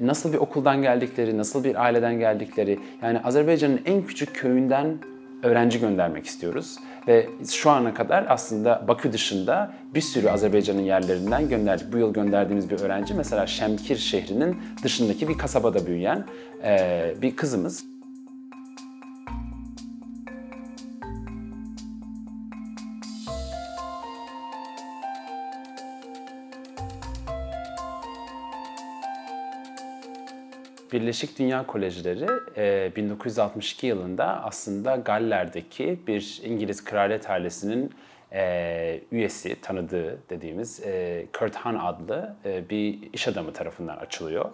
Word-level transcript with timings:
nasıl 0.00 0.32
bir 0.32 0.38
okuldan 0.38 0.82
geldikleri, 0.82 1.38
nasıl 1.38 1.64
bir 1.64 1.82
aileden 1.82 2.18
geldikleri, 2.18 2.78
yani 3.02 3.20
Azerbaycan'ın 3.20 3.80
en 3.86 4.02
küçük 4.02 4.34
köyünden 4.34 4.98
öğrenci 5.42 5.80
göndermek 5.80 6.26
istiyoruz. 6.26 6.76
Ve 7.08 7.28
şu 7.48 7.70
ana 7.70 7.94
kadar 7.94 8.26
aslında 8.28 8.84
Bakü 8.88 9.12
dışında 9.12 9.72
bir 9.94 10.00
sürü 10.00 10.28
Azerbaycan'ın 10.28 10.82
yerlerinden 10.82 11.48
gönderdik. 11.48 11.92
Bu 11.92 11.98
yıl 11.98 12.12
gönderdiğimiz 12.12 12.70
bir 12.70 12.80
öğrenci 12.80 13.14
mesela 13.14 13.46
Şemkir 13.46 13.96
şehrinin 13.96 14.56
dışındaki 14.82 15.28
bir 15.28 15.38
kasabada 15.38 15.86
büyüyen 15.86 16.24
bir 17.22 17.36
kızımız. 17.36 17.84
Birleşik 30.92 31.38
Dünya 31.38 31.66
Kolejleri 31.66 32.26
1962 32.96 33.86
e, 33.86 33.88
yılında 33.88 34.44
aslında 34.44 34.96
Galler'deki 34.96 36.00
bir 36.06 36.40
İngiliz 36.44 36.84
kraliyet 36.84 37.30
ailesinin 37.30 37.94
e, 38.32 39.00
üyesi, 39.12 39.60
tanıdığı 39.60 40.18
dediğimiz 40.30 40.80
e, 40.80 41.26
Kurt 41.38 41.56
Han 41.56 41.74
adlı 41.74 42.36
bir 42.70 43.12
iş 43.12 43.28
adamı 43.28 43.52
tarafından 43.52 43.96
açılıyor. 43.96 44.50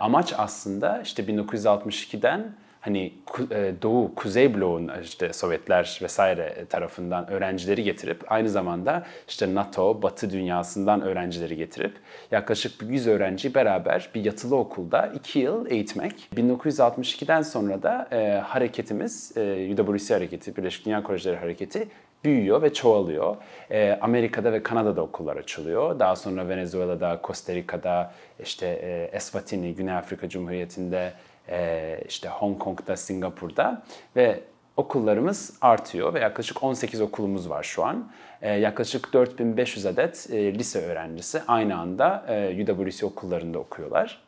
Amaç 0.00 0.34
aslında 0.38 1.02
işte 1.02 1.22
1962'den 1.22 2.54
hani 2.82 3.12
e, 3.50 3.72
Doğu, 3.82 4.14
Kuzey 4.14 4.54
bloğun 4.54 4.90
işte 5.02 5.32
Sovyetler 5.32 5.98
vesaire 6.02 6.64
tarafından 6.68 7.30
öğrencileri 7.30 7.82
getirip 7.82 8.32
aynı 8.32 8.48
zamanda 8.48 9.06
işte 9.28 9.54
NATO, 9.54 10.02
Batı 10.02 10.30
dünyasından 10.30 11.00
öğrencileri 11.00 11.56
getirip 11.56 11.92
yaklaşık 12.30 12.72
100 12.82 13.06
öğrenci 13.06 13.54
beraber 13.54 14.10
bir 14.14 14.24
yatılı 14.24 14.56
okulda 14.56 15.12
2 15.14 15.38
yıl 15.38 15.70
eğitmek. 15.70 16.28
1962'den 16.36 17.42
sonra 17.42 17.82
da 17.82 18.08
e, 18.12 18.30
hareketimiz, 18.30 19.32
e, 19.36 19.72
UWC 19.72 20.14
hareketi, 20.14 20.56
Birleşik 20.56 20.86
Dünya 20.86 21.02
Kolejleri 21.02 21.36
hareketi 21.36 21.88
büyüyor 22.24 22.62
ve 22.62 22.72
çoğalıyor. 22.72 23.36
E, 23.70 23.98
Amerika'da 24.00 24.52
ve 24.52 24.62
Kanada'da 24.62 25.02
okullar 25.02 25.36
açılıyor. 25.36 25.98
Daha 25.98 26.16
sonra 26.16 26.48
Venezuela'da, 26.48 27.20
Costa 27.24 27.54
Rica'da, 27.54 28.12
işte 28.42 28.66
e, 28.66 29.16
Eswatini, 29.16 29.74
Güney 29.74 29.94
Afrika 29.94 30.28
Cumhuriyeti'nde, 30.28 31.12
e, 31.48 31.98
işte 32.08 32.28
Hong 32.28 32.58
Kong'da, 32.58 32.96
Singapur'da 32.96 33.82
ve 34.16 34.40
okullarımız 34.76 35.58
artıyor 35.60 36.14
ve 36.14 36.20
yaklaşık 36.20 36.62
18 36.62 37.00
okulumuz 37.00 37.50
var 37.50 37.62
şu 37.62 37.84
an. 37.84 38.08
E, 38.42 38.52
yaklaşık 38.52 39.12
4500 39.12 39.86
adet 39.86 40.28
e, 40.30 40.54
lise 40.54 40.80
öğrencisi 40.80 41.42
aynı 41.48 41.78
anda 41.78 42.24
UWC 42.60 43.06
okullarında 43.06 43.58
okuyorlar. 43.58 44.22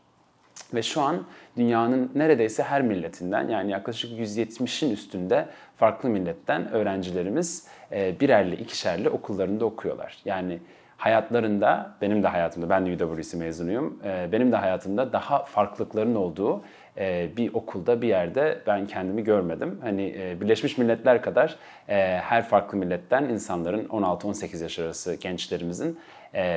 Ve 0.75 0.83
şu 0.83 1.01
an 1.01 1.27
dünyanın 1.57 2.11
neredeyse 2.15 2.63
her 2.63 2.83
milletinden 2.83 3.49
yani 3.49 3.71
yaklaşık 3.71 4.19
170'in 4.21 4.91
üstünde 4.91 5.49
farklı 5.77 6.09
milletten 6.09 6.73
öğrencilerimiz 6.73 7.67
birerli, 7.93 8.55
ikişerli 8.55 9.09
okullarında 9.09 9.65
okuyorlar. 9.65 10.19
Yani 10.25 10.59
hayatlarında, 10.97 11.95
benim 12.01 12.23
de 12.23 12.29
hayatımda, 12.29 12.71
ben 12.71 12.87
de 12.87 13.05
UWC 13.05 13.37
mezunuyum, 13.37 13.99
benim 14.33 14.53
de 14.53 14.57
hayatımda 14.57 15.13
daha 15.13 15.45
farklılıkların 15.45 16.15
olduğu 16.15 16.63
e, 16.99 17.29
bir 17.37 17.55
okulda 17.55 18.03
bir 18.03 18.09
yerde 18.09 18.59
ben 18.67 18.87
kendimi 18.87 19.25
görmedim. 19.25 19.79
Hani 19.83 20.15
e, 20.19 20.41
Birleşmiş 20.41 20.79
Milletler 20.79 21.23
kadar 21.23 21.57
e, 21.89 21.95
her 22.23 22.49
farklı 22.49 22.79
milletten 22.79 23.25
insanların 23.25 23.85
16-18 23.85 24.63
yaş 24.63 24.79
arası 24.79 25.15
gençlerimizin 25.15 25.99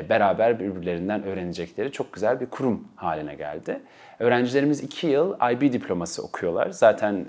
beraber 0.09 0.59
birbirlerinden 0.59 1.23
öğrenecekleri 1.23 1.91
çok 1.91 2.13
güzel 2.13 2.39
bir 2.39 2.45
kurum 2.45 2.87
haline 2.95 3.35
geldi. 3.35 3.79
Öğrencilerimiz 4.19 4.83
2 4.83 5.07
yıl 5.07 5.35
IB 5.51 5.73
diploması 5.73 6.23
okuyorlar. 6.23 6.69
Zaten 6.69 7.25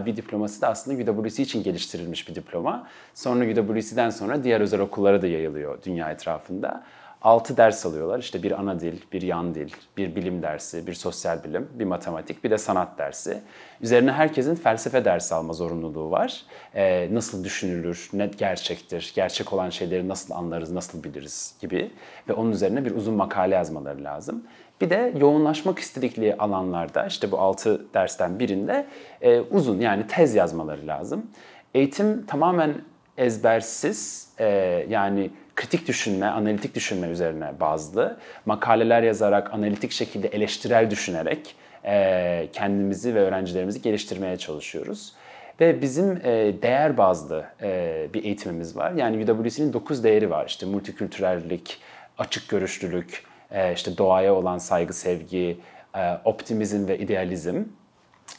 IB 0.00 0.16
diploması 0.16 0.62
da 0.62 0.68
aslında 0.68 1.12
UWC 1.12 1.42
için 1.42 1.62
geliştirilmiş 1.62 2.28
bir 2.28 2.34
diploma. 2.34 2.86
Sonra 3.14 3.44
UWC'den 3.44 4.10
sonra 4.10 4.44
diğer 4.44 4.60
özel 4.60 4.80
okullara 4.80 5.22
da 5.22 5.26
yayılıyor 5.26 5.82
dünya 5.82 6.10
etrafında. 6.10 6.84
6 7.22 7.56
ders 7.56 7.86
alıyorlar. 7.86 8.18
İşte 8.18 8.42
bir 8.42 8.60
ana 8.60 8.80
dil, 8.80 9.00
bir 9.12 9.22
yan 9.22 9.54
dil, 9.54 9.72
bir 9.96 10.16
bilim 10.16 10.42
dersi, 10.42 10.86
bir 10.86 10.94
sosyal 10.94 11.44
bilim, 11.44 11.68
bir 11.74 11.84
matematik, 11.84 12.44
bir 12.44 12.50
de 12.50 12.58
sanat 12.58 12.98
dersi. 12.98 13.40
Üzerine 13.80 14.12
herkesin 14.12 14.54
felsefe 14.54 15.04
dersi 15.04 15.34
alma 15.34 15.52
zorunluluğu 15.52 16.10
var. 16.10 16.42
Ee, 16.74 17.08
nasıl 17.12 17.44
düşünülür, 17.44 18.10
ne 18.12 18.26
gerçektir, 18.26 19.12
gerçek 19.14 19.52
olan 19.52 19.70
şeyleri 19.70 20.08
nasıl 20.08 20.34
anlarız, 20.34 20.72
nasıl 20.72 21.04
biliriz 21.04 21.54
gibi. 21.60 21.90
Ve 22.28 22.32
onun 22.32 22.52
üzerine 22.52 22.84
bir 22.84 22.90
uzun 22.94 23.14
makale 23.14 23.54
yazmaları 23.54 24.04
lazım. 24.04 24.44
Bir 24.80 24.90
de 24.90 25.12
yoğunlaşmak 25.20 25.78
istedikleri 25.78 26.36
alanlarda 26.36 27.06
işte 27.06 27.30
bu 27.30 27.38
6 27.38 27.94
dersten 27.94 28.38
birinde 28.38 28.86
e, 29.20 29.40
uzun 29.40 29.80
yani 29.80 30.06
tez 30.06 30.34
yazmaları 30.34 30.86
lazım. 30.86 31.26
Eğitim 31.74 32.26
tamamen 32.26 32.74
ezbersiz 33.16 34.28
e, 34.38 34.46
yani 34.88 35.30
kritik 35.58 35.88
düşünme, 35.88 36.26
analitik 36.26 36.74
düşünme 36.74 37.08
üzerine 37.08 37.60
bazlı. 37.60 38.16
Makaleler 38.46 39.02
yazarak, 39.02 39.54
analitik 39.54 39.92
şekilde 39.92 40.28
eleştirel 40.28 40.90
düşünerek 40.90 41.54
e, 41.84 42.48
kendimizi 42.52 43.14
ve 43.14 43.20
öğrencilerimizi 43.20 43.82
geliştirmeye 43.82 44.36
çalışıyoruz. 44.36 45.12
Ve 45.60 45.82
bizim 45.82 46.10
e, 46.24 46.54
değer 46.62 46.96
bazlı 46.96 47.44
e, 47.62 48.06
bir 48.14 48.24
eğitimimiz 48.24 48.76
var. 48.76 48.92
Yani 48.92 49.30
UWC'nin 49.30 49.72
9 49.72 50.04
değeri 50.04 50.30
var. 50.30 50.46
İşte 50.46 50.66
multikültürellik, 50.66 51.80
açık 52.18 52.48
görüşlülük, 52.48 53.24
e, 53.50 53.72
işte 53.72 53.98
doğaya 53.98 54.34
olan 54.34 54.58
saygı, 54.58 54.92
sevgi, 54.92 55.58
e, 55.96 56.18
optimizm 56.24 56.88
ve 56.88 56.98
idealizm. 56.98 57.64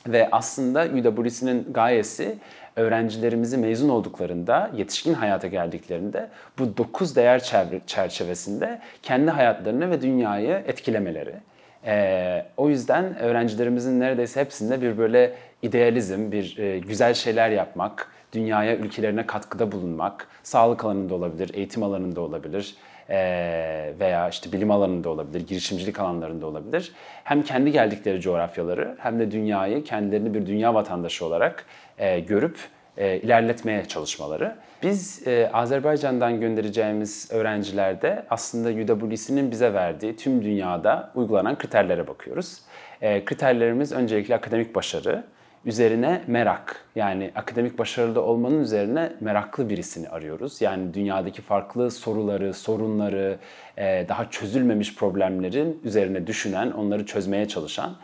Ve 0.08 0.30
aslında 0.32 0.86
UWC'nin 0.86 1.74
gayesi 1.74 2.38
öğrencilerimizi 2.80 3.58
mezun 3.58 3.90
olduklarında, 3.90 4.72
yetişkin 4.76 5.14
hayata 5.14 5.48
geldiklerinde 5.48 6.30
bu 6.60 6.78
dokuz 6.78 7.16
değer 7.16 7.44
çerçevesinde 7.88 8.80
kendi 9.04 9.32
hayatlarını 9.32 9.92
ve 9.92 10.02
dünyayı 10.02 10.64
etkilemeleri. 10.68 11.34
Ee, 11.86 12.46
o 12.58 12.70
yüzden 12.70 13.18
öğrencilerimizin 13.20 14.00
neredeyse 14.00 14.42
hepsinde 14.42 14.82
bir 14.82 14.98
böyle 14.98 15.34
idealizm, 15.62 16.32
bir 16.32 16.58
e, 16.58 16.80
güzel 16.80 17.14
şeyler 17.14 17.50
yapmak, 17.50 18.12
dünyaya, 18.34 18.76
ülkelerine 18.76 19.26
katkıda 19.26 19.72
bulunmak, 19.72 20.28
sağlık 20.44 20.86
alanında 20.86 21.16
olabilir, 21.16 21.52
eğitim 21.54 21.84
alanında 21.84 22.22
olabilir 22.22 22.76
veya 24.00 24.30
işte 24.30 24.52
bilim 24.52 24.72
alanında 24.72 25.10
olabilir, 25.10 25.48
girişimcilik 25.48 26.00
alanlarında 26.00 26.46
olabilir. 26.46 26.92
Hem 27.24 27.44
kendi 27.44 27.72
geldikleri 27.72 28.22
coğrafyaları 28.22 28.96
hem 29.00 29.20
de 29.20 29.32
dünyayı 29.32 29.84
kendilerini 29.84 30.34
bir 30.34 30.46
dünya 30.46 30.74
vatandaşı 30.74 31.26
olarak 31.26 31.66
e, 31.98 32.20
görüp 32.20 32.58
e, 32.98 33.18
ilerletmeye 33.18 33.86
çalışmaları. 33.86 34.56
Biz 34.84 35.28
e, 35.28 35.50
Azerbaycan'dan 35.54 36.40
göndereceğimiz 36.40 37.32
öğrencilerde 37.32 38.26
aslında 38.30 38.94
UWC'nin 38.94 39.52
bize 39.52 39.74
verdiği 39.74 40.16
tüm 40.16 40.44
dünyada 40.44 41.12
uygulanan 41.16 41.58
kriterlere 41.58 42.08
bakıyoruz. 42.08 42.62
Kriterlerimiz 43.26 43.92
öncelikle 43.92 44.36
akademik 44.36 44.76
başarı, 44.76 45.24
üzerine 45.66 46.22
merak 46.28 46.86
yani 46.96 47.32
akademik 47.36 47.80
başarılı 47.80 48.22
olmanın 48.22 48.60
üzerine 48.62 49.14
meraklı 49.20 49.70
birisini 49.70 50.10
arıyoruz. 50.10 50.62
Yani 50.62 50.94
dünyadaki 50.94 51.42
farklı 51.42 51.92
soruları, 51.92 52.54
sorunları, 52.54 53.38
e, 53.78 54.06
daha 54.10 54.30
çözülmemiş 54.30 54.96
problemlerin 54.96 55.82
üzerine 55.84 56.28
düşünen, 56.28 56.72
onları 56.72 57.06
çözmeye 57.06 57.48
çalışan 57.48 57.96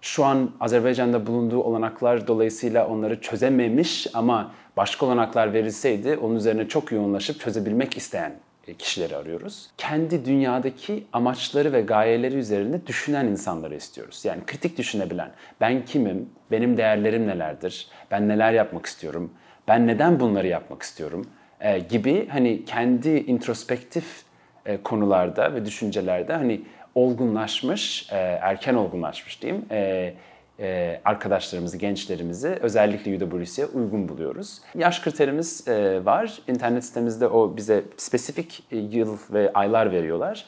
şu 0.00 0.24
an 0.24 0.50
Azerbaycan'da 0.60 1.26
bulunduğu 1.26 1.62
olanaklar 1.62 2.26
dolayısıyla 2.26 2.86
onları 2.86 3.20
çözememiş 3.20 4.06
ama 4.14 4.52
başka 4.76 5.06
olanaklar 5.06 5.52
verilseydi 5.52 6.16
onun 6.16 6.36
üzerine 6.36 6.68
çok 6.68 6.92
yoğunlaşıp 6.92 7.40
çözebilmek 7.40 7.96
isteyen 7.96 8.32
kişileri 8.74 9.16
arıyoruz. 9.16 9.70
Kendi 9.78 10.24
dünyadaki 10.24 11.04
amaçları 11.12 11.72
ve 11.72 11.80
gayeleri 11.80 12.36
üzerinde 12.36 12.86
düşünen 12.86 13.26
insanları 13.26 13.74
istiyoruz. 13.74 14.24
Yani 14.24 14.40
kritik 14.46 14.78
düşünebilen, 14.78 15.30
ben 15.60 15.84
kimim, 15.84 16.28
benim 16.50 16.76
değerlerim 16.76 17.26
nelerdir, 17.26 17.88
ben 18.10 18.28
neler 18.28 18.52
yapmak 18.52 18.86
istiyorum, 18.86 19.32
ben 19.68 19.86
neden 19.86 20.20
bunları 20.20 20.46
yapmak 20.46 20.82
istiyorum 20.82 21.26
e, 21.60 21.78
gibi 21.78 22.28
hani 22.28 22.64
kendi 22.64 23.08
introspektif 23.08 24.22
e, 24.66 24.82
konularda 24.82 25.54
ve 25.54 25.64
düşüncelerde 25.64 26.32
hani 26.32 26.60
olgunlaşmış, 26.94 28.12
e, 28.12 28.16
erken 28.16 28.74
olgunlaşmış 28.74 29.42
diyeyim, 29.42 29.64
e, 29.70 30.14
e, 30.60 31.00
arkadaşlarımızı, 31.04 31.76
gençlerimizi 31.76 32.48
özellikle 32.48 33.24
UWC'ye 33.24 33.66
uygun 33.66 34.08
buluyoruz. 34.08 34.60
Yaş 34.74 35.00
kriterimiz 35.00 35.68
e, 35.68 36.04
var. 36.04 36.38
İnternet 36.48 36.84
sitemizde 36.84 37.28
o 37.28 37.56
bize 37.56 37.84
spesifik 37.96 38.62
e, 38.70 38.76
yıl 38.76 39.18
ve 39.30 39.52
aylar 39.54 39.92
veriyorlar. 39.92 40.46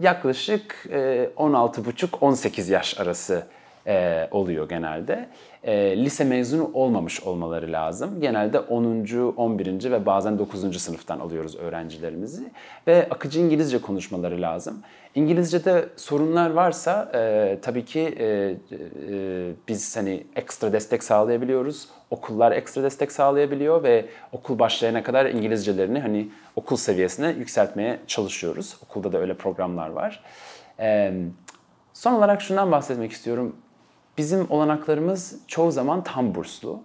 Yaklaşık 0.00 0.86
e, 0.90 1.30
16,5-18 1.36 2.72
yaş 2.72 3.00
arası 3.00 3.46
e, 3.88 4.28
oluyor 4.30 4.68
genelde. 4.68 5.28
E, 5.64 5.96
lise 5.96 6.24
mezunu 6.24 6.70
olmamış 6.74 7.22
olmaları 7.22 7.72
lazım. 7.72 8.20
Genelde 8.20 8.60
10. 8.60 9.34
11. 9.36 9.90
ve 9.90 10.06
bazen 10.06 10.38
9. 10.38 10.80
sınıftan 10.82 11.20
alıyoruz 11.20 11.56
öğrencilerimizi. 11.56 12.42
Ve 12.86 13.06
akıcı 13.10 13.40
İngilizce 13.40 13.78
konuşmaları 13.78 14.40
lazım. 14.40 14.82
İngilizce'de 15.14 15.88
sorunlar 15.96 16.50
varsa 16.50 17.10
e, 17.14 17.58
tabii 17.62 17.84
ki 17.84 18.00
e, 18.00 18.26
e, 18.26 18.56
biz 19.68 19.96
hani 19.96 20.26
ekstra 20.36 20.72
destek 20.72 21.04
sağlayabiliyoruz. 21.04 21.88
Okullar 22.10 22.52
ekstra 22.52 22.82
destek 22.82 23.12
sağlayabiliyor 23.12 23.82
ve 23.82 24.06
okul 24.32 24.58
başlayana 24.58 25.02
kadar 25.02 25.26
İngilizcelerini 25.26 26.00
hani 26.00 26.28
okul 26.56 26.76
seviyesine 26.76 27.30
yükseltmeye 27.30 27.98
çalışıyoruz. 28.06 28.76
Okulda 28.84 29.12
da 29.12 29.18
öyle 29.18 29.34
programlar 29.34 29.88
var. 29.88 30.24
E, 30.80 31.12
son 31.92 32.12
olarak 32.12 32.42
şundan 32.42 32.72
bahsetmek 32.72 33.12
istiyorum. 33.12 33.56
Bizim 34.18 34.46
olanaklarımız 34.50 35.40
çoğu 35.46 35.70
zaman 35.70 36.04
tam 36.04 36.34
burslu. 36.34 36.80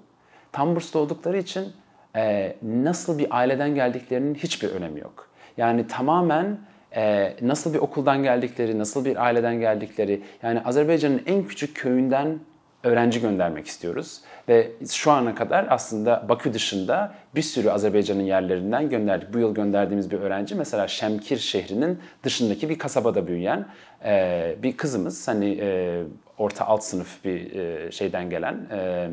Tam 0.52 0.76
burslu 0.76 1.00
oldukları 1.00 1.38
için 1.38 1.68
e, 2.16 2.56
nasıl 2.62 3.18
bir 3.18 3.38
aileden 3.38 3.76
geldiklerinin 3.76 4.36
hiçbir 4.36 4.70
önemi 4.70 5.00
yok. 5.00 5.28
Yani 5.58 5.88
tamamen 5.88 6.58
e, 6.96 7.34
nasıl 7.42 7.74
bir 7.74 7.80
okuldan 7.80 8.24
geldikleri, 8.24 8.80
nasıl 8.80 9.06
bir 9.06 9.24
aileden 9.26 9.60
geldikleri, 9.60 10.22
yani 10.44 10.62
Azerbaycan'ın 10.62 11.22
en 11.26 11.44
küçük 11.44 11.76
köyünden 11.76 12.40
öğrenci 12.84 13.22
göndermek 13.22 13.68
istiyoruz. 13.68 14.22
Ve 14.50 14.72
şu 14.92 15.12
ana 15.12 15.36
kadar 15.36 15.68
aslında 15.70 16.26
Bakü 16.30 16.54
dışında 16.54 17.14
bir 17.36 17.42
sürü 17.42 17.70
Azerbaycan'ın 17.70 18.22
yerlerinden 18.22 18.90
gönderdik. 18.90 19.34
Bu 19.34 19.40
yıl 19.40 19.56
gönderdiğimiz 19.56 20.12
bir 20.12 20.20
öğrenci 20.20 20.56
mesela 20.56 20.88
Şemkir 20.88 21.38
şehrinin 21.38 22.00
dışındaki 22.24 22.70
bir 22.70 22.80
kasabada 22.80 23.28
büyüyen 23.28 23.66
e, 24.06 24.56
bir 24.64 24.78
kızımız. 24.78 25.28
Hani 25.28 25.58
e, 25.62 26.02
orta 26.38 26.66
alt 26.66 26.84
sınıf 26.84 27.26
bir 27.26 27.56
e, 27.56 27.92
şeyden 27.92 28.30
gelen... 28.30 28.56
E, 28.72 29.10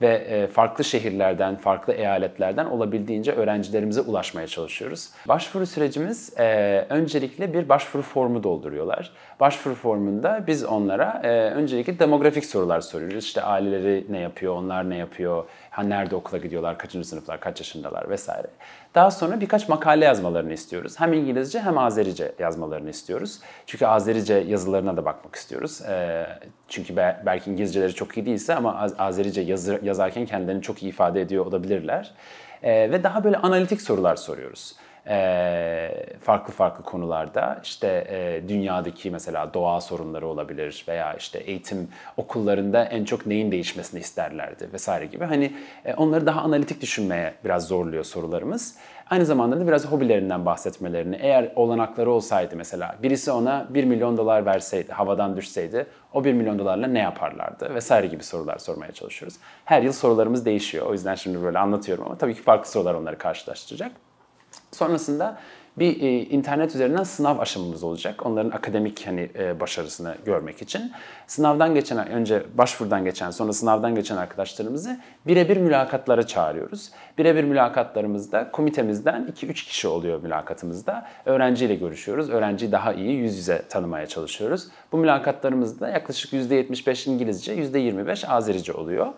ve 0.00 0.14
e, 0.14 0.46
farklı 0.46 0.84
şehirlerden, 0.84 1.56
farklı 1.56 1.92
eyaletlerden 1.92 2.66
olabildiğince 2.66 3.32
öğrencilerimize 3.32 4.00
ulaşmaya 4.00 4.46
çalışıyoruz. 4.46 5.10
Başvuru 5.28 5.66
sürecimiz 5.66 6.32
e, 6.38 6.46
öncelikle 6.90 7.54
bir 7.54 7.68
başvuru 7.68 8.02
formu 8.02 8.42
dolduruyorlar. 8.42 9.12
Başvuru 9.40 9.74
formunda 9.74 10.44
biz 10.46 10.64
onlara 10.64 11.20
e, 11.24 11.28
öncelikle 11.30 11.98
demografik 11.98 12.44
sorular 12.44 12.80
soruyoruz. 12.80 13.24
İşte 13.24 13.42
aileleri 13.42 14.06
ne 14.08 14.18
yapıyor, 14.18 14.56
onlar 14.56 14.90
ne 14.90 14.96
yapıyor, 14.96 15.44
nerede 15.84 16.16
okula 16.16 16.38
gidiyorlar, 16.38 16.78
kaçıncı 16.78 17.08
sınıflar, 17.08 17.40
kaç 17.40 17.60
yaşındalar 17.60 18.10
vesaire. 18.10 18.46
Daha 18.96 19.10
sonra 19.10 19.40
birkaç 19.40 19.68
makale 19.68 20.04
yazmalarını 20.04 20.52
istiyoruz. 20.52 21.00
Hem 21.00 21.12
İngilizce 21.12 21.60
hem 21.60 21.78
Azerice 21.78 22.32
yazmalarını 22.38 22.90
istiyoruz. 22.90 23.40
Çünkü 23.66 23.86
Azerice 23.86 24.34
yazılarına 24.34 24.96
da 24.96 25.04
bakmak 25.04 25.34
istiyoruz. 25.34 25.82
Çünkü 26.68 26.96
belki 26.96 27.50
İngilizceleri 27.50 27.94
çok 27.94 28.16
iyi 28.16 28.26
değilse 28.26 28.54
ama 28.54 28.88
Azerice 28.98 29.40
yazarken 29.82 30.26
kendilerini 30.26 30.62
çok 30.62 30.82
iyi 30.82 30.88
ifade 30.88 31.20
ediyor 31.20 31.46
olabilirler. 31.46 32.14
Ve 32.62 33.04
daha 33.04 33.24
böyle 33.24 33.36
analitik 33.36 33.82
sorular 33.82 34.16
soruyoruz 34.16 34.76
e, 35.08 35.90
farklı 36.20 36.52
farklı 36.52 36.84
konularda 36.84 37.60
işte 37.62 38.06
e, 38.08 38.48
dünyadaki 38.48 39.10
mesela 39.10 39.54
doğa 39.54 39.80
sorunları 39.80 40.26
olabilir 40.26 40.84
veya 40.88 41.14
işte 41.14 41.38
eğitim 41.38 41.88
okullarında 42.16 42.84
en 42.84 43.04
çok 43.04 43.26
neyin 43.26 43.52
değişmesini 43.52 44.00
isterlerdi 44.00 44.68
vesaire 44.72 45.06
gibi. 45.06 45.24
Hani 45.24 45.52
e, 45.84 45.94
onları 45.94 46.26
daha 46.26 46.40
analitik 46.40 46.80
düşünmeye 46.80 47.34
biraz 47.44 47.66
zorluyor 47.66 48.04
sorularımız. 48.04 48.76
Aynı 49.10 49.24
zamanda 49.24 49.60
da 49.60 49.66
biraz 49.66 49.86
hobilerinden 49.86 50.46
bahsetmelerini. 50.46 51.16
Eğer 51.16 51.52
olanakları 51.56 52.10
olsaydı 52.10 52.56
mesela 52.56 52.96
birisi 53.02 53.30
ona 53.30 53.66
1 53.70 53.84
milyon 53.84 54.16
dolar 54.16 54.46
verseydi, 54.46 54.92
havadan 54.92 55.36
düşseydi 55.36 55.86
o 56.12 56.24
1 56.24 56.32
milyon 56.32 56.58
dolarla 56.58 56.86
ne 56.86 56.98
yaparlardı 56.98 57.74
vesaire 57.74 58.06
gibi 58.06 58.22
sorular 58.22 58.58
sormaya 58.58 58.92
çalışıyoruz. 58.92 59.38
Her 59.64 59.82
yıl 59.82 59.92
sorularımız 59.92 60.44
değişiyor. 60.44 60.86
O 60.86 60.92
yüzden 60.92 61.14
şimdi 61.14 61.42
böyle 61.42 61.58
anlatıyorum 61.58 62.04
ama 62.04 62.18
tabii 62.18 62.34
ki 62.34 62.42
farklı 62.42 62.70
sorular 62.70 62.94
onları 62.94 63.18
karşılaştıracak. 63.18 64.05
Sonrasında 64.76 65.38
bir 65.78 66.02
e, 66.02 66.20
internet 66.20 66.74
üzerinden 66.74 67.02
sınav 67.02 67.38
aşamamız 67.38 67.82
olacak. 67.82 68.26
Onların 68.26 68.50
akademik 68.50 69.06
hani 69.06 69.28
e, 69.38 69.60
başarısını 69.60 70.14
görmek 70.24 70.62
için. 70.62 70.92
Sınavdan 71.26 71.74
geçen 71.74 72.10
önce 72.10 72.42
başvurudan 72.54 73.04
geçen 73.04 73.30
sonra 73.30 73.52
sınavdan 73.52 73.94
geçen 73.94 74.16
arkadaşlarımızı 74.16 75.00
birebir 75.26 75.56
mülakatlara 75.56 76.26
çağırıyoruz. 76.26 76.90
Birebir 77.18 77.44
mülakatlarımızda 77.44 78.50
komitemizden 78.50 79.32
2-3 79.40 79.52
kişi 79.52 79.88
oluyor 79.88 80.22
mülakatımızda. 80.22 81.06
Öğrenciyle 81.24 81.74
görüşüyoruz. 81.74 82.30
Öğrenciyi 82.30 82.72
daha 82.72 82.92
iyi 82.92 83.16
yüz 83.16 83.36
yüze 83.36 83.62
tanımaya 83.68 84.06
çalışıyoruz. 84.06 84.68
Bu 84.92 84.98
mülakatlarımızda 84.98 85.88
yaklaşık 85.88 86.32
%75 86.32 87.10
İngilizce, 87.10 87.54
%25 87.54 88.26
Azerice 88.26 88.72
oluyor. 88.72 89.12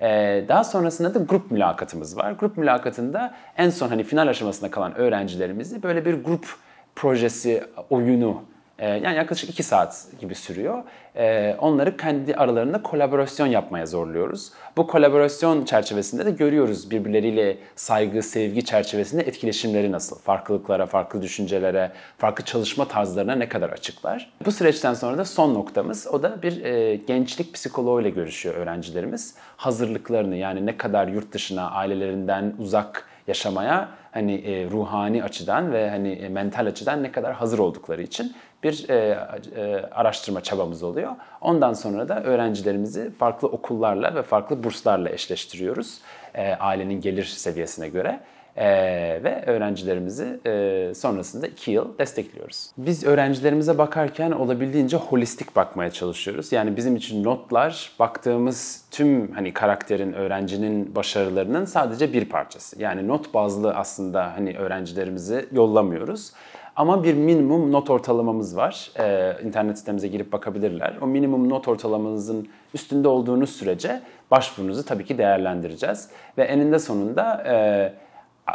Ee, 0.00 0.44
daha 0.48 0.64
sonrasında 0.64 1.14
da 1.14 1.18
grup 1.18 1.50
mülakatımız 1.50 2.16
var. 2.16 2.32
Grup 2.32 2.56
mülakatında 2.56 3.34
en 3.56 3.70
son 3.70 3.88
hani 3.88 4.04
final 4.04 4.28
aşamasında 4.28 4.70
kalan 4.70 4.94
öğrencilerimizi 4.94 5.82
böyle 5.82 6.04
bir 6.04 6.24
grup 6.24 6.56
projesi, 6.96 7.64
oyunu 7.90 8.42
ee, 8.78 8.88
yani 8.88 9.16
yaklaşık 9.16 9.50
2 9.50 9.62
saat 9.62 10.06
gibi 10.20 10.34
sürüyor. 10.34 10.82
Ee, 11.16 11.56
onları 11.60 11.96
kendi 11.96 12.34
aralarında 12.34 12.82
kolaborasyon 12.82 13.46
yapmaya 13.46 13.86
zorluyoruz. 13.86 14.52
Bu 14.76 14.86
kolaborasyon 14.86 15.64
çerçevesinde 15.64 16.26
de 16.26 16.30
görüyoruz 16.30 16.90
birbirleriyle 16.90 17.58
saygı, 17.76 18.22
sevgi 18.22 18.64
çerçevesinde 18.64 19.22
etkileşimleri 19.22 19.92
nasıl. 19.92 20.18
Farklılıklara, 20.18 20.86
farklı 20.86 21.22
düşüncelere, 21.22 21.92
farklı 22.18 22.44
çalışma 22.44 22.88
tarzlarına 22.88 23.34
ne 23.34 23.48
kadar 23.48 23.70
açıklar. 23.70 24.32
Bu 24.46 24.52
süreçten 24.52 24.94
sonra 24.94 25.18
da 25.18 25.24
son 25.24 25.54
noktamız 25.54 26.06
o 26.12 26.22
da 26.22 26.42
bir 26.42 26.64
e, 26.64 26.96
gençlik 26.96 27.54
psikoloğuyla 27.54 28.10
görüşüyor 28.10 28.54
öğrencilerimiz. 28.54 29.34
Hazırlıklarını 29.56 30.36
yani 30.36 30.66
ne 30.66 30.76
kadar 30.76 31.08
yurt 31.08 31.32
dışına, 31.32 31.70
ailelerinden 31.70 32.54
uzak 32.58 33.13
yaşamaya 33.26 33.88
hani 34.12 34.34
e, 34.34 34.70
ruhani 34.70 35.24
açıdan 35.24 35.72
ve 35.72 35.90
hani 35.90 36.12
e, 36.12 36.28
mental 36.28 36.66
açıdan 36.66 37.02
ne 37.02 37.12
kadar 37.12 37.34
hazır 37.34 37.58
oldukları 37.58 38.02
için 38.02 38.36
bir 38.62 38.88
e, 38.88 39.18
e, 39.56 39.76
araştırma 39.90 40.40
çabamız 40.40 40.82
oluyor. 40.82 41.12
Ondan 41.40 41.72
sonra 41.72 42.08
da 42.08 42.22
öğrencilerimizi 42.22 43.10
farklı 43.18 43.48
okullarla 43.48 44.14
ve 44.14 44.22
farklı 44.22 44.64
burslarla 44.64 45.10
eşleştiriyoruz 45.10 46.00
e, 46.34 46.54
ailenin 46.54 47.00
gelir 47.00 47.24
seviyesine 47.24 47.88
göre. 47.88 48.20
Ee, 48.56 49.20
ve 49.24 49.44
öğrencilerimizi 49.46 50.40
e, 50.46 50.92
sonrasında 50.94 51.46
iki 51.46 51.70
yıl 51.70 51.98
destekliyoruz. 51.98 52.70
Biz 52.78 53.04
öğrencilerimize 53.04 53.78
bakarken 53.78 54.30
olabildiğince 54.32 54.96
holistik 54.96 55.56
bakmaya 55.56 55.90
çalışıyoruz. 55.90 56.52
Yani 56.52 56.76
bizim 56.76 56.96
için 56.96 57.24
notlar 57.24 57.92
baktığımız 57.98 58.84
tüm 58.90 59.32
hani 59.32 59.52
karakterin, 59.52 60.12
öğrencinin 60.12 60.94
başarılarının 60.94 61.64
sadece 61.64 62.12
bir 62.12 62.24
parçası. 62.24 62.82
Yani 62.82 63.08
not 63.08 63.34
bazlı 63.34 63.74
aslında 63.74 64.32
hani 64.36 64.58
öğrencilerimizi 64.58 65.46
yollamıyoruz. 65.52 66.32
Ama 66.76 67.04
bir 67.04 67.14
minimum 67.14 67.72
not 67.72 67.90
ortalamamız 67.90 68.56
var. 68.56 68.90
Ee, 68.98 69.36
internet 69.44 69.78
sitemize 69.78 70.08
girip 70.08 70.32
bakabilirler. 70.32 70.94
O 71.00 71.06
minimum 71.06 71.50
not 71.50 71.68
ortalamanızın 71.68 72.48
üstünde 72.74 73.08
olduğunuz 73.08 73.50
sürece 73.50 74.02
başvurunuzu 74.30 74.84
tabii 74.84 75.04
ki 75.04 75.18
değerlendireceğiz. 75.18 76.08
Ve 76.38 76.44
eninde 76.44 76.78
sonunda 76.78 77.44
e, 77.46 77.92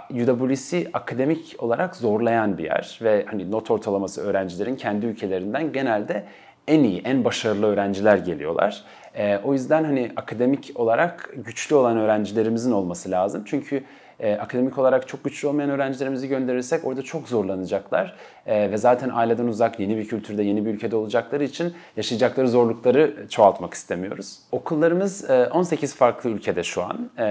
UWC 0.09 0.87
akademik 0.93 1.55
olarak 1.59 1.95
zorlayan 1.95 2.57
bir 2.57 2.63
yer 2.63 2.99
ve 3.01 3.25
hani 3.29 3.51
not 3.51 3.71
ortalaması 3.71 4.21
öğrencilerin 4.21 4.75
kendi 4.75 5.05
ülkelerinden 5.05 5.73
genelde 5.73 6.25
en 6.67 6.83
iyi, 6.83 7.01
en 7.01 7.25
başarılı 7.25 7.65
öğrenciler 7.65 8.17
geliyorlar. 8.17 8.83
E, 9.15 9.37
o 9.37 9.53
yüzden 9.53 9.83
hani 9.83 10.11
akademik 10.15 10.71
olarak 10.75 11.29
güçlü 11.35 11.75
olan 11.75 11.97
öğrencilerimizin 11.97 12.71
olması 12.71 13.11
lazım. 13.11 13.43
Çünkü 13.45 13.83
e, 14.19 14.33
akademik 14.33 14.77
olarak 14.77 15.07
çok 15.07 15.23
güçlü 15.23 15.47
olmayan 15.47 15.69
öğrencilerimizi 15.69 16.27
gönderirsek 16.27 16.85
orada 16.85 17.01
çok 17.01 17.27
zorlanacaklar. 17.27 18.15
E, 18.45 18.71
ve 18.71 18.77
zaten 18.77 19.09
aileden 19.09 19.47
uzak, 19.47 19.79
yeni 19.79 19.97
bir 19.97 20.07
kültürde, 20.07 20.43
yeni 20.43 20.65
bir 20.65 20.73
ülkede 20.73 20.95
olacakları 20.95 21.43
için 21.43 21.73
yaşayacakları 21.97 22.49
zorlukları 22.49 23.25
çoğaltmak 23.29 23.73
istemiyoruz. 23.73 24.39
Okullarımız 24.51 25.29
e, 25.29 25.49
18 25.53 25.95
farklı 25.95 26.29
ülkede 26.29 26.63
şu 26.63 26.83
an 26.83 27.09
e, 27.17 27.25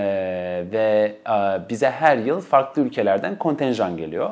ve 0.72 1.16
e, 1.26 1.68
bize 1.68 1.90
her 1.90 2.16
yıl 2.16 2.40
farklı 2.40 2.82
ülkelerden 2.82 3.38
kontenjan 3.38 3.96
geliyor. 3.96 4.30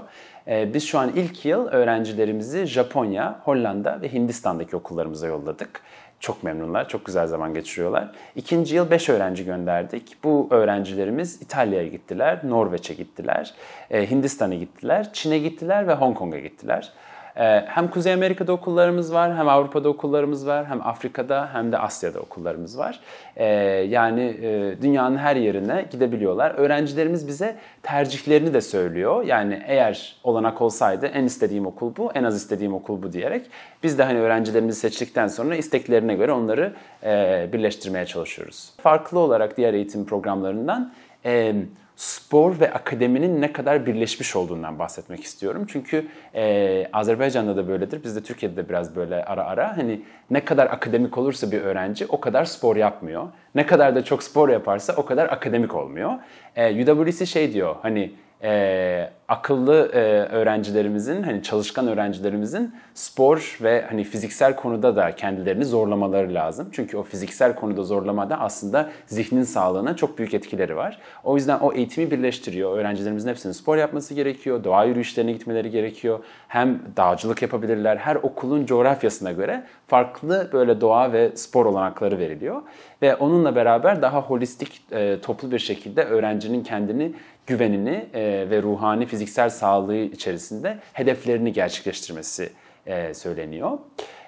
E, 0.48 0.74
biz 0.74 0.86
şu 0.86 0.98
an 0.98 1.12
ilk 1.16 1.44
yıl 1.44 1.66
öğrencilerimizi 1.66 2.66
Japonya, 2.66 3.40
Hollanda 3.44 3.98
ve 4.02 4.12
Hindistan'daki 4.12 4.76
okullarımıza 4.76 5.26
yolladık. 5.26 5.82
Çok 6.20 6.42
memnunlar, 6.42 6.88
çok 6.88 7.04
güzel 7.04 7.26
zaman 7.26 7.54
geçiriyorlar. 7.54 8.12
İkinci 8.36 8.74
yıl 8.74 8.90
5 8.90 9.08
öğrenci 9.08 9.44
gönderdik. 9.44 10.16
Bu 10.24 10.48
öğrencilerimiz 10.50 11.42
İtalya'ya 11.42 11.88
gittiler, 11.88 12.40
Norveç'e 12.44 12.94
gittiler, 12.94 13.54
e, 13.90 14.10
Hindistan'a 14.10 14.54
gittiler, 14.54 15.12
Çin'e 15.12 15.38
gittiler 15.38 15.88
ve 15.88 15.94
Hong 15.94 16.16
Kong'a 16.16 16.38
gittiler. 16.38 16.92
Ee, 17.38 17.64
hem 17.66 17.88
Kuzey 17.90 18.12
Amerika'da 18.12 18.52
okullarımız 18.52 19.14
var, 19.14 19.36
hem 19.36 19.48
Avrupa'da 19.48 19.88
okullarımız 19.88 20.46
var, 20.46 20.66
hem 20.66 20.86
Afrika'da 20.86 21.48
hem 21.52 21.72
de 21.72 21.78
Asya'da 21.78 22.20
okullarımız 22.20 22.78
var. 22.78 23.00
Ee, 23.36 23.46
yani 23.88 24.22
e, 24.42 24.82
dünyanın 24.82 25.16
her 25.16 25.36
yerine 25.36 25.86
gidebiliyorlar. 25.90 26.50
Öğrencilerimiz 26.50 27.28
bize 27.28 27.56
tercihlerini 27.82 28.54
de 28.54 28.60
söylüyor. 28.60 29.24
Yani 29.24 29.62
eğer 29.66 30.16
olanak 30.24 30.62
olsaydı 30.62 31.06
en 31.06 31.24
istediğim 31.24 31.66
okul 31.66 31.96
bu, 31.96 32.10
en 32.14 32.24
az 32.24 32.36
istediğim 32.36 32.74
okul 32.74 33.02
bu 33.02 33.12
diyerek 33.12 33.46
biz 33.82 33.98
de 33.98 34.02
hani 34.04 34.18
öğrencilerimizi 34.18 34.80
seçtikten 34.80 35.26
sonra 35.26 35.56
isteklerine 35.56 36.14
göre 36.14 36.32
onları 36.32 36.72
e, 37.04 37.48
birleştirmeye 37.52 38.06
çalışıyoruz. 38.06 38.72
Farklı 38.80 39.18
olarak 39.18 39.56
diğer 39.56 39.74
eğitim 39.74 40.06
programlarından 40.06 40.92
e, 41.26 41.54
spor 41.96 42.60
ve 42.60 42.72
akademinin 42.72 43.40
ne 43.42 43.52
kadar 43.52 43.86
birleşmiş 43.86 44.36
olduğundan 44.36 44.78
bahsetmek 44.78 45.24
istiyorum. 45.24 45.66
Çünkü 45.68 46.06
e, 46.34 46.86
Azerbaycan'da 46.92 47.56
da 47.56 47.68
böyledir, 47.68 48.04
bizde 48.04 48.22
Türkiye'de 48.22 48.56
de 48.56 48.68
biraz 48.68 48.96
böyle 48.96 49.24
ara 49.24 49.44
ara. 49.44 49.76
Hani 49.76 50.02
ne 50.30 50.44
kadar 50.44 50.66
akademik 50.66 51.18
olursa 51.18 51.52
bir 51.52 51.60
öğrenci 51.60 52.06
o 52.06 52.20
kadar 52.20 52.44
spor 52.44 52.76
yapmıyor. 52.76 53.28
Ne 53.54 53.66
kadar 53.66 53.94
da 53.94 54.04
çok 54.04 54.22
spor 54.22 54.48
yaparsa 54.48 54.92
o 54.96 55.04
kadar 55.04 55.28
akademik 55.28 55.74
olmuyor. 55.74 56.12
E, 56.56 56.82
UWC 56.82 57.26
şey 57.26 57.52
diyor 57.52 57.76
hani 57.82 58.12
e, 58.42 59.10
akıllı 59.28 59.90
e, 59.92 59.98
öğrencilerimizin, 60.26 61.22
hani 61.22 61.42
çalışkan 61.42 61.88
öğrencilerimizin 61.88 62.74
spor 62.94 63.58
ve 63.62 63.84
hani 63.88 64.04
fiziksel 64.04 64.56
konuda 64.56 64.96
da 64.96 65.14
kendilerini 65.14 65.64
zorlamaları 65.64 66.34
lazım. 66.34 66.68
Çünkü 66.72 66.96
o 66.96 67.02
fiziksel 67.02 67.54
konuda 67.54 67.82
zorlamada 67.82 68.40
aslında 68.40 68.90
zihnin 69.06 69.42
sağlığına 69.42 69.96
çok 69.96 70.18
büyük 70.18 70.34
etkileri 70.34 70.76
var. 70.76 70.98
O 71.24 71.36
yüzden 71.36 71.58
o 71.58 71.72
eğitimi 71.72 72.10
birleştiriyor. 72.10 72.78
Öğrencilerimizin 72.78 73.28
hepsinin 73.28 73.52
spor 73.52 73.76
yapması 73.76 74.14
gerekiyor, 74.14 74.64
doğa 74.64 74.84
yürüyüşlerine 74.84 75.32
gitmeleri 75.32 75.70
gerekiyor. 75.70 76.18
Hem 76.48 76.82
dağcılık 76.96 77.42
yapabilirler, 77.42 77.96
her 77.96 78.16
okulun 78.16 78.66
coğrafyasına 78.66 79.32
göre 79.32 79.62
farklı 79.86 80.50
böyle 80.52 80.80
doğa 80.80 81.12
ve 81.12 81.36
spor 81.36 81.66
olanakları 81.66 82.18
veriliyor. 82.18 82.62
Ve 83.02 83.16
onunla 83.16 83.56
beraber 83.56 84.02
daha 84.02 84.20
holistik, 84.20 84.82
e, 84.92 85.20
toplu 85.22 85.50
bir 85.50 85.58
şekilde 85.58 86.04
öğrencinin 86.04 86.62
kendini 86.62 87.12
güvenini 87.46 88.06
e, 88.14 88.46
ve 88.50 88.62
ruhani 88.62 89.06
fiziksel 89.06 89.50
sağlığı 89.50 89.96
içerisinde 89.96 90.78
hedeflerini 90.92 91.52
gerçekleştirmesi 91.52 92.50
e, 92.86 93.14
söyleniyor. 93.14 93.78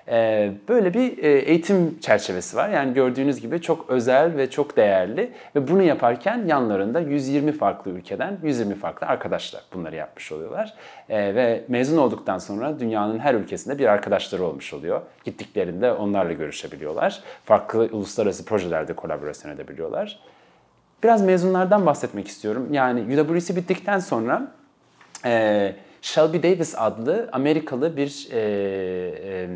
E, 0.08 0.50
böyle 0.68 0.94
bir 0.94 1.18
eğitim 1.22 1.98
çerçevesi 2.00 2.56
var. 2.56 2.68
Yani 2.68 2.94
gördüğünüz 2.94 3.40
gibi 3.40 3.62
çok 3.62 3.90
özel 3.90 4.37
ve 4.37 4.50
çok 4.50 4.76
değerli 4.76 5.32
ve 5.56 5.68
bunu 5.68 5.82
yaparken 5.82 6.46
yanlarında 6.46 7.00
120 7.00 7.52
farklı 7.52 7.90
ülkeden 7.90 8.38
120 8.42 8.75
farklı 8.75 9.06
arkadaşlar 9.06 9.62
bunları 9.75 9.96
yapmış 9.96 10.32
oluyorlar. 10.32 10.75
Ve 11.10 11.64
mezun 11.68 11.98
olduktan 11.98 12.38
sonra 12.38 12.80
dünyanın 12.80 13.18
her 13.18 13.34
ülkesinde 13.34 13.78
bir 13.78 13.87
arkadaşları 13.87 14.44
olmuş 14.44 14.75
oluyor. 14.75 15.00
Gittiklerinde 15.25 15.92
onlarla 15.92 16.32
görüşebiliyorlar. 16.32 17.20
Farklı 17.44 17.88
uluslararası 17.92 18.44
projelerde 18.44 18.92
kolaborasyon 18.92 19.52
edebiliyorlar. 19.52 20.20
Biraz 21.02 21.22
mezunlardan 21.22 21.86
bahsetmek 21.86 22.28
istiyorum. 22.28 22.68
Yani 22.72 23.20
UWC 23.20 23.56
bittikten 23.56 23.98
sonra 23.98 24.52
e, 25.24 25.74
Shelby 26.02 26.36
Davis 26.36 26.74
adlı 26.78 27.28
Amerikalı 27.32 27.96
bir 27.96 28.28
e, 28.32 28.38
e, 28.38 29.48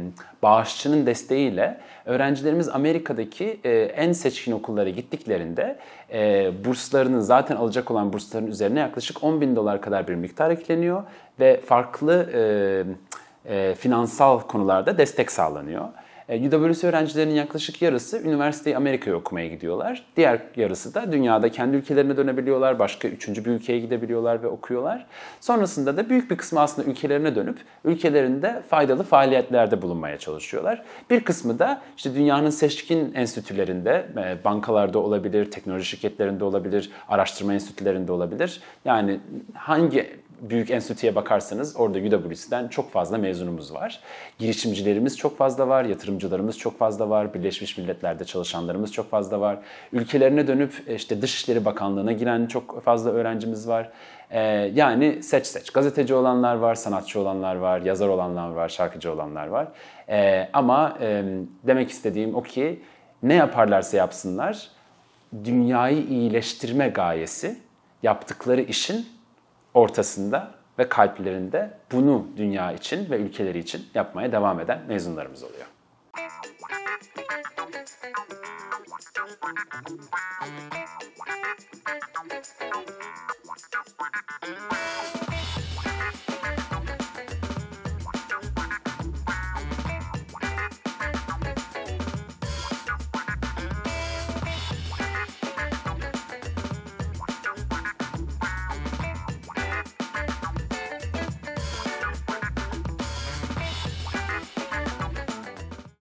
bağışçının 0.43 1.07
desteğiyle 1.07 1.81
öğrencilerimiz 2.05 2.69
Amerika'daki 2.69 3.61
e, 3.65 3.71
en 3.81 4.13
seçkin 4.13 4.53
okullara 4.53 4.89
gittiklerinde 4.89 5.79
e, 6.13 6.51
burslarının 6.65 7.21
zaten 7.21 7.57
alacak 7.57 7.91
olan 7.91 8.13
bursların 8.13 8.47
üzerine 8.47 8.81
yaklaşık 8.81 9.25
10 9.25 9.41
bin 9.41 9.57
dolar 9.57 9.83
kadar 9.83 10.09
bir 10.09 10.15
miktar 10.15 10.51
ekleniyor 10.51 11.03
ve 11.41 11.61
farklı 11.61 12.31
e, 12.35 13.55
e, 13.55 13.75
finansal 13.75 14.41
konularda 14.41 14.99
destek 14.99 15.33
sağlanıyor. 15.33 15.89
E, 16.29 16.47
UWC 16.47 16.89
öğrencilerinin 16.89 17.35
yaklaşık 17.35 17.83
yarısı 17.83 18.23
üniversiteyi 18.23 18.77
Amerika'ya 18.77 19.17
okumaya 19.17 19.49
gidiyorlar. 19.49 20.05
Diğer 20.17 20.41
yarısı 20.57 20.95
da 20.95 21.13
dünyada 21.13 21.49
kendi 21.49 21.77
ülkelerine 21.77 22.17
dönebiliyorlar, 22.17 22.79
başka 22.79 23.09
üçüncü 23.09 23.45
bir 23.45 23.51
ülkeye 23.51 23.79
gidebiliyorlar 23.79 24.43
ve 24.43 24.47
okuyorlar. 24.47 25.07
Sonrasında 25.41 25.97
da 25.97 26.09
büyük 26.09 26.31
bir 26.31 26.37
kısmı 26.37 26.61
aslında 26.61 26.91
ülkelerine 26.91 27.35
dönüp 27.35 27.59
ülkelerinde 27.85 28.63
faydalı 28.69 29.03
faaliyetlerde 29.03 29.83
bulunmaya 29.83 30.19
çalışıyorlar. 30.19 30.83
Bir 31.11 31.21
kısmı 31.25 31.59
da 31.59 31.83
işte 31.97 32.15
dünyanın 32.15 32.51
seçkin 32.51 33.15
enstitülerinde, 33.15 34.07
e, 34.17 34.45
bankalarda 34.45 34.99
olabilir, 34.99 35.51
teknoloji 35.51 35.85
şirketlerinde 35.85 36.45
olabilir, 36.45 36.91
araştırma 37.09 37.55
enstitülerinde 37.55 38.13
olabilir. 38.13 38.61
Yani 38.85 39.21
hangi 39.55 40.22
büyük 40.43 40.71
enstitüye 40.71 41.15
bakarsanız 41.15 41.77
orada 41.77 41.99
UWC'den 41.99 42.69
çok 42.69 42.93
fazla 42.93 43.19
mezunumuz 43.19 43.75
var. 43.75 44.01
Girişimcilerimiz 44.39 45.19
çok 45.19 45.39
fazla 45.39 45.69
var, 45.69 45.85
yatırımcılarımız 45.85 46.59
çok 46.59 46.79
fazla 46.79 47.11
var, 47.11 47.35
Birleşmiş 47.35 47.79
Milletler'de 47.79 48.25
çalışanlarımız 48.25 48.93
çok 48.93 49.11
fazla 49.11 49.41
var. 49.41 49.59
Ülkelerine 49.93 50.47
dönüp 50.47 50.73
işte 50.89 51.23
Dışişleri 51.23 51.65
Bakanlığı'na 51.65 52.13
giren 52.13 52.47
çok 52.47 52.83
fazla 52.83 53.11
öğrencimiz 53.11 53.69
var. 53.69 53.91
Ee, 54.31 54.41
yani 54.75 55.23
seç 55.23 55.47
seç. 55.47 55.71
Gazeteci 55.71 56.15
olanlar 56.15 56.55
var, 56.55 56.75
sanatçı 56.75 57.21
olanlar 57.21 57.57
var, 57.57 57.81
yazar 57.81 58.09
olanlar 58.09 58.49
var, 58.49 58.69
şarkıcı 58.69 59.13
olanlar 59.13 59.47
var. 59.47 59.69
Ee, 60.09 60.49
ama 60.53 60.99
e, 61.01 61.25
demek 61.67 61.91
istediğim 61.91 62.35
o 62.35 62.43
ki 62.43 62.83
ne 63.23 63.35
yaparlarsa 63.35 63.97
yapsınlar 63.97 64.69
dünyayı 65.45 66.07
iyileştirme 66.07 66.89
gayesi 66.89 67.59
yaptıkları 68.03 68.61
işin 68.61 69.07
ortasında 69.75 70.55
ve 70.79 70.89
kalplerinde 70.89 71.71
bunu 71.93 72.27
dünya 72.37 72.73
için 72.73 73.11
ve 73.11 73.17
ülkeleri 73.17 73.59
için 73.59 73.87
yapmaya 73.95 74.33
devam 74.33 74.61
eden 74.61 74.81
mezunlarımız 74.89 75.43
oluyor. 75.43 75.67